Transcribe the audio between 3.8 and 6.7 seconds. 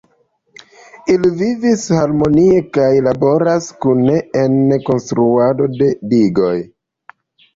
kune en konstruado de digoj.